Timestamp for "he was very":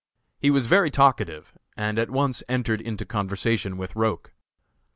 0.39-0.89